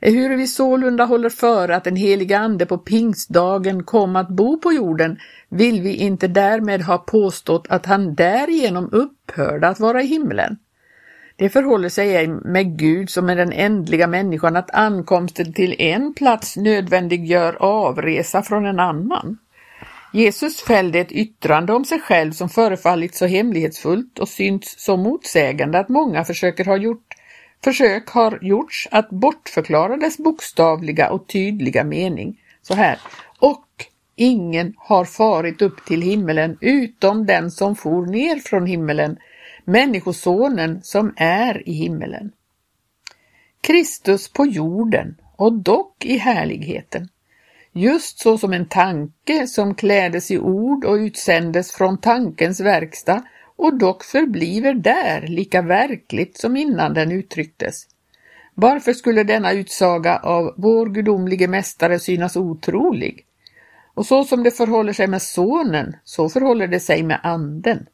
Ehuru 0.01 0.35
vi 0.35 0.47
sålunda 0.47 1.05
håller 1.05 1.29
före 1.29 1.75
att 1.75 1.83
den 1.83 1.95
heliga 1.95 2.39
Ande 2.39 2.65
på 2.65 2.77
pingstdagen 2.77 3.83
kom 3.83 4.15
att 4.15 4.29
bo 4.29 4.59
på 4.59 4.73
jorden, 4.73 5.17
vill 5.49 5.81
vi 5.81 5.95
inte 5.95 6.27
därmed 6.27 6.81
ha 6.81 6.97
påstått 6.97 7.67
att 7.69 7.85
han 7.85 8.15
därigenom 8.15 8.89
upphörde 8.91 9.67
att 9.67 9.79
vara 9.79 10.01
i 10.01 10.05
himlen. 10.05 10.57
Det 11.35 11.49
förhåller 11.49 11.89
sig 11.89 12.15
ej 12.15 12.27
med 12.27 12.77
Gud 12.79 13.09
som 13.09 13.25
med 13.25 13.37
den 13.37 13.51
ändliga 13.51 14.07
människan 14.07 14.55
att 14.55 14.75
ankomsten 14.75 15.53
till 15.53 15.75
en 15.81 16.13
plats 16.13 16.57
nödvändiggör 16.57 17.57
avresa 17.59 18.41
från 18.41 18.65
en 18.65 18.79
annan. 18.79 19.37
Jesus 20.15 20.61
fällde 20.61 20.99
ett 20.99 21.11
yttrande 21.11 21.73
om 21.73 21.85
sig 21.85 21.99
själv 21.99 22.31
som 22.31 22.49
förefallit 22.49 23.15
så 23.15 23.25
hemlighetsfullt 23.25 24.19
och 24.19 24.29
synts 24.29 24.75
så 24.77 24.97
motsägande 24.97 25.79
att 25.79 25.89
många 25.89 26.25
försöker 26.25 26.65
ha 26.65 26.77
gjort 26.77 27.13
Försök 27.63 28.09
har 28.09 28.39
gjorts 28.41 28.87
att 28.91 29.09
bortförklara 29.09 29.97
dess 29.97 30.17
bokstavliga 30.17 31.11
och 31.11 31.27
tydliga 31.27 31.83
mening 31.83 32.41
så 32.61 32.73
här. 32.73 32.99
Och 33.39 33.65
ingen 34.15 34.73
har 34.77 35.05
farit 35.05 35.61
upp 35.61 35.85
till 35.85 36.01
himmelen 36.01 36.57
utom 36.61 37.25
den 37.25 37.51
som 37.51 37.75
for 37.75 38.05
ner 38.05 38.39
från 38.39 38.65
himmelen, 38.65 39.17
Människosonen 39.65 40.83
som 40.83 41.13
är 41.17 41.69
i 41.69 41.73
himmelen. 41.73 42.31
Kristus 43.61 44.33
på 44.33 44.45
jorden 44.45 45.15
och 45.35 45.53
dock 45.53 46.05
i 46.05 46.17
härligheten 46.17 47.09
just 47.77 48.19
så 48.19 48.37
som 48.37 48.53
en 48.53 48.65
tanke 48.65 49.47
som 49.47 49.75
klädes 49.75 50.31
i 50.31 50.37
ord 50.37 50.85
och 50.85 50.95
utsändes 50.95 51.71
från 51.71 51.97
tankens 51.97 52.59
verkstad 52.59 53.23
och 53.55 53.77
dock 53.77 54.03
förbliver 54.03 54.73
där 54.73 55.27
lika 55.27 55.61
verkligt 55.61 56.37
som 56.37 56.57
innan 56.57 56.93
den 56.93 57.11
uttrycktes. 57.11 57.87
Varför 58.53 58.93
skulle 58.93 59.23
denna 59.23 59.51
utsaga 59.51 60.17
av 60.17 60.53
vår 60.57 60.85
gudomlige 60.89 61.47
mästare 61.47 61.99
synas 61.99 62.35
otrolig? 62.35 63.25
Och 63.93 64.05
så 64.05 64.23
som 64.23 64.43
det 64.43 64.51
förhåller 64.51 64.93
sig 64.93 65.07
med 65.07 65.21
sonen, 65.21 65.95
så 66.03 66.29
förhåller 66.29 66.67
det 66.67 66.79
sig 66.79 67.03
med 67.03 67.19
anden. 67.23 67.85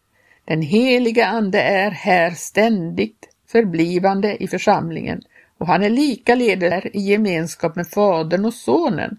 Den 0.46 0.62
heliga 0.62 1.26
ande 1.26 1.62
är 1.62 1.91
här 1.91 2.32
ständigt 2.32 3.30
förblivande 3.48 4.44
i 4.44 4.48
församlingen 4.48 5.22
och 5.58 5.67
han 5.67 5.84
är 5.84 5.89
likaledes 5.89 6.86
i 6.94 7.00
gemenskap 7.00 7.76
med 7.76 7.88
Fadern 7.88 8.46
och 8.46 8.54
Sonen, 8.54 9.17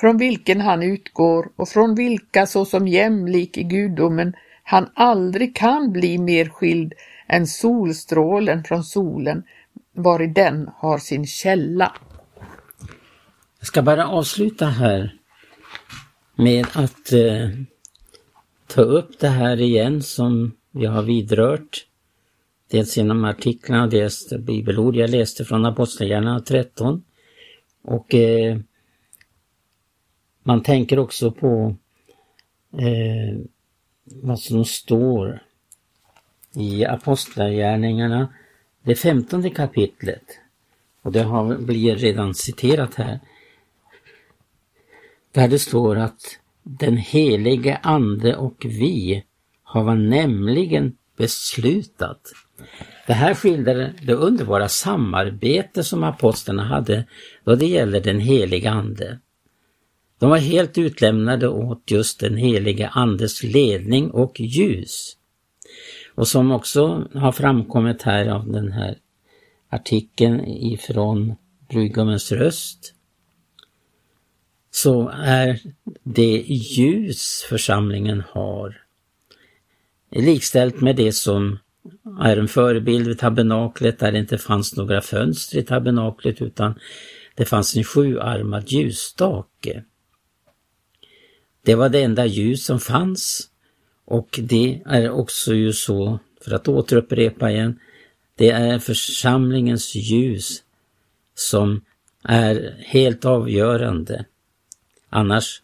från 0.00 0.16
vilken 0.16 0.60
han 0.60 0.82
utgår 0.82 1.50
och 1.56 1.68
från 1.68 1.94
vilka 1.94 2.46
såsom 2.46 2.88
jämlik 2.88 3.58
i 3.58 3.62
gudomen 3.62 4.32
han 4.62 4.90
aldrig 4.94 5.56
kan 5.56 5.92
bli 5.92 6.18
mer 6.18 6.48
skild 6.48 6.92
än 7.26 7.46
solstrålen 7.46 8.64
från 8.64 8.84
solen, 8.84 9.42
vari 9.94 10.26
den 10.26 10.70
har 10.76 10.98
sin 10.98 11.26
källa. 11.26 11.92
Jag 13.58 13.66
ska 13.66 13.82
bara 13.82 14.08
avsluta 14.08 14.66
här 14.66 15.14
med 16.34 16.66
att 16.72 17.12
eh, 17.12 17.48
ta 18.66 18.82
upp 18.82 19.18
det 19.18 19.28
här 19.28 19.60
igen 19.60 20.02
som 20.02 20.52
vi 20.70 20.86
har 20.86 21.02
vidrört. 21.02 21.86
Dels 22.70 22.96
genom 22.96 23.24
artiklarna, 23.24 23.86
dels 23.86 24.32
bibelord 24.38 24.96
jag 24.96 25.10
läste 25.10 25.44
från 25.44 25.66
Apostlagärningarna 25.66 26.40
13. 26.40 27.02
Och 27.82 28.14
eh, 28.14 28.58
man 30.42 30.62
tänker 30.62 30.98
också 30.98 31.30
på 31.30 31.76
eh, 32.72 33.38
vad 34.04 34.38
som 34.40 34.64
står 34.64 35.42
i 36.54 36.84
Apostlagärningarna, 36.84 38.34
det 38.82 38.94
femtonde 38.94 39.50
kapitlet. 39.50 40.24
Och 41.02 41.12
det 41.12 41.22
har, 41.22 41.56
blir 41.56 41.96
redan 41.96 42.34
citerat 42.34 42.94
här. 42.94 43.20
Där 45.32 45.48
det 45.48 45.58
står 45.58 45.96
att 45.96 46.38
den 46.62 46.96
helige 46.96 47.76
ande 47.76 48.36
och 48.36 48.56
vi 48.64 49.24
har 49.62 49.94
nämligen 49.94 50.96
beslutat. 51.16 52.20
Det 53.06 53.12
här 53.12 53.34
skildrar 53.34 53.92
det 54.02 54.14
underbara 54.14 54.68
samarbete 54.68 55.84
som 55.84 56.04
apostlarna 56.04 56.64
hade 56.64 57.04
då 57.44 57.54
det 57.54 57.66
gäller 57.66 58.00
den 58.00 58.20
heliga 58.20 58.70
ande. 58.70 59.18
De 60.20 60.30
var 60.30 60.38
helt 60.38 60.78
utlämnade 60.78 61.48
åt 61.48 61.90
just 61.90 62.20
den 62.20 62.36
helige 62.36 62.88
Andes 62.88 63.42
ledning 63.42 64.10
och 64.10 64.40
ljus. 64.40 65.16
Och 66.14 66.28
som 66.28 66.52
också 66.52 67.08
har 67.14 67.32
framkommit 67.32 68.02
här 68.02 68.26
av 68.26 68.52
den 68.52 68.72
här 68.72 68.98
artikeln 69.68 70.40
ifrån 70.46 71.34
Brudgummens 71.68 72.32
röst, 72.32 72.94
så 74.70 75.08
är 75.08 75.60
det 76.02 76.44
ljus 76.48 77.46
församlingen 77.48 78.22
har 78.28 78.82
likställt 80.10 80.80
med 80.80 80.96
det 80.96 81.12
som 81.12 81.58
är 82.20 82.36
en 82.36 82.48
förebild 82.48 83.08
vid 83.08 83.18
tabernaklet 83.18 83.98
där 83.98 84.12
det 84.12 84.18
inte 84.18 84.38
fanns 84.38 84.76
några 84.76 85.00
fönster 85.00 85.58
i 85.58 85.62
tabernaklet 85.62 86.42
utan 86.42 86.74
det 87.34 87.44
fanns 87.44 87.76
en 87.76 87.84
sjuarmad 87.84 88.72
ljusstake. 88.72 89.84
Det 91.62 91.74
var 91.74 91.88
det 91.88 92.02
enda 92.02 92.26
ljus 92.26 92.64
som 92.64 92.80
fanns 92.80 93.50
och 94.04 94.40
det 94.42 94.80
är 94.86 95.10
också 95.10 95.54
ju 95.54 95.72
så, 95.72 96.18
för 96.44 96.54
att 96.54 96.68
återupprepa 96.68 97.50
igen, 97.50 97.78
det 98.34 98.50
är 98.50 98.78
församlingens 98.78 99.94
ljus 99.94 100.62
som 101.34 101.84
är 102.24 102.76
helt 102.78 103.24
avgörande. 103.24 104.24
Annars 105.10 105.62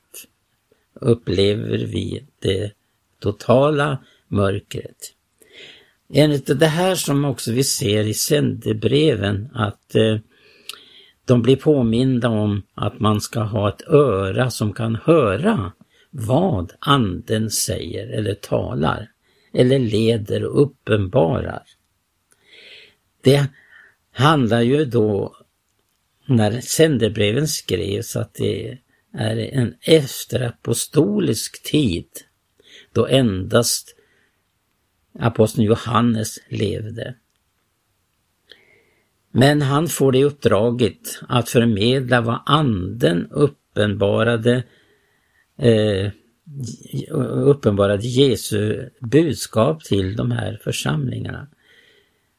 upplever 0.95 1.79
vi 1.79 2.27
det 2.39 2.73
totala 3.19 3.99
mörkret. 4.29 5.13
Enligt 6.13 6.61
det 6.61 6.67
här 6.67 6.95
som 6.95 7.25
också 7.25 7.53
vi 7.53 7.65
ser 7.65 8.05
i 8.05 8.15
sändebreven 8.15 9.49
att 9.55 9.95
eh, 9.95 10.19
de 11.25 11.43
blir 11.43 11.57
påminda 11.57 12.29
om 12.29 12.63
att 12.75 13.01
man 13.01 13.21
ska 13.21 13.41
ha 13.41 13.69
ett 13.69 13.89
öra 13.89 14.51
som 14.51 14.73
kan 14.73 14.99
höra 15.05 15.73
vad 16.19 16.73
anden 16.79 17.51
säger 17.51 18.07
eller 18.09 18.35
talar 18.35 19.11
eller 19.53 19.79
leder 19.79 20.45
och 20.45 20.63
uppenbarar. 20.63 21.63
Det 23.23 23.47
handlar 24.13 24.61
ju 24.61 24.85
då, 24.85 25.37
när 26.27 26.61
sändebreven 26.61 27.49
skrevs, 27.49 28.17
att 28.17 28.35
det 28.35 28.79
är 29.13 29.37
en 29.37 29.75
efterapostolisk 29.81 31.63
tid 31.63 32.09
då 32.93 33.07
endast 33.07 33.97
aposteln 35.19 35.67
Johannes 35.67 36.39
levde. 36.49 37.15
Men 39.31 39.63
han 39.63 39.89
får 39.89 40.13
det 40.13 40.25
uppdraget 40.25 41.21
att 41.29 41.49
förmedla 41.49 42.21
vad 42.21 42.43
anden 42.47 43.27
uppenbarade 43.31 44.63
eh, 45.59 46.11
uppenbarade 47.23 48.07
Jesu 48.07 48.89
budskap 49.01 49.85
till 49.85 50.17
de 50.17 50.31
här 50.31 50.61
församlingarna. 50.65 51.49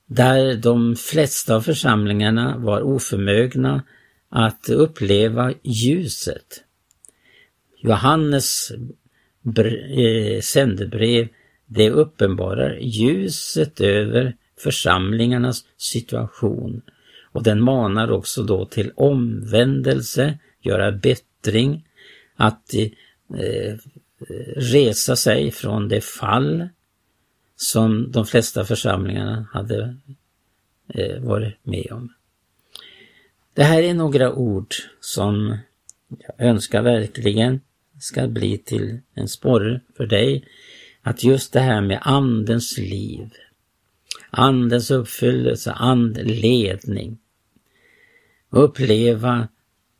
Där 0.05 0.55
de 0.55 0.95
flesta 0.95 1.55
av 1.55 1.61
församlingarna 1.61 2.57
var 2.57 2.81
oförmögna 2.81 3.83
att 4.29 4.69
uppleva 4.69 5.53
ljuset. 5.63 6.63
Johannes 7.81 8.71
eh, 9.91 10.41
sändebrev 10.41 11.27
det 11.65 11.89
uppenbarar 11.89 12.77
ljuset 12.81 13.81
över 13.81 14.35
församlingarnas 14.59 15.63
situation 15.77 16.81
och 17.31 17.43
den 17.43 17.61
manar 17.61 18.11
också 18.11 18.43
då 18.43 18.65
till 18.65 18.91
omvändelse, 18.95 20.37
göra 20.61 20.91
bättring, 20.91 21.85
att 22.35 22.73
eh, 22.73 22.87
Eh, 23.33 23.73
eh, 24.29 24.53
resa 24.55 25.15
sig 25.15 25.51
från 25.51 25.87
det 25.87 26.01
fall 26.01 26.69
som 27.55 28.11
de 28.11 28.25
flesta 28.25 28.65
församlingarna 28.65 29.47
hade 29.53 29.97
eh, 30.93 31.19
varit 31.19 31.55
med 31.63 31.87
om. 31.91 32.13
Det 33.53 33.63
här 33.63 33.81
är 33.81 33.93
några 33.93 34.33
ord 34.33 34.73
som 34.99 35.57
jag 36.07 36.47
önskar 36.47 36.81
verkligen 36.81 37.61
ska 37.99 38.27
bli 38.27 38.57
till 38.57 38.99
en 39.13 39.27
sporre 39.27 39.81
för 39.97 40.05
dig 40.05 40.47
att 41.01 41.23
just 41.23 41.53
det 41.53 41.59
här 41.59 41.81
med 41.81 41.99
andens 42.01 42.77
liv, 42.77 43.29
andens 44.29 44.91
uppfyllelse, 44.91 45.71
andledning, 45.71 47.17
uppleva 48.49 49.47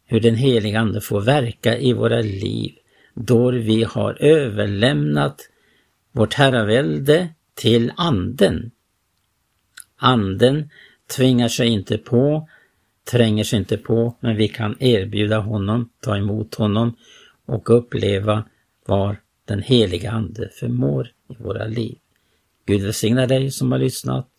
hur 0.05 0.19
den 0.19 0.35
heliga 0.35 0.79
Ande 0.79 1.01
får 1.01 1.21
verka 1.21 1.77
i 1.77 1.93
våra 1.93 2.21
liv 2.21 2.75
då 3.19 3.51
vi 3.51 3.83
har 3.83 4.17
överlämnat 4.21 5.49
vårt 6.11 6.33
herravälde 6.33 7.29
till 7.53 7.91
Anden. 7.95 8.71
Anden 9.95 10.69
tvingar 11.15 11.47
sig 11.47 11.67
inte 11.67 11.97
på, 11.97 12.49
tränger 13.11 13.43
sig 13.43 13.59
inte 13.59 13.77
på, 13.77 14.15
men 14.19 14.35
vi 14.35 14.47
kan 14.47 14.75
erbjuda 14.79 15.39
honom, 15.39 15.89
ta 16.01 16.17
emot 16.17 16.55
honom 16.55 16.95
och 17.45 17.77
uppleva 17.77 18.43
vad 18.85 19.15
den 19.45 19.61
heliga 19.61 20.11
Ande 20.11 20.49
förmår 20.49 21.11
i 21.29 21.43
våra 21.43 21.65
liv. 21.65 21.97
Gud 22.65 22.81
välsigna 22.81 23.27
dig 23.27 23.51
som 23.51 23.71
har 23.71 23.79
lyssnat. 23.79 24.29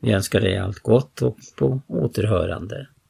Vi 0.00 0.12
önskar 0.12 0.40
dig 0.40 0.58
allt 0.58 0.78
gott 0.78 1.22
och 1.22 1.38
på 1.56 1.80
återhörande. 1.86 2.86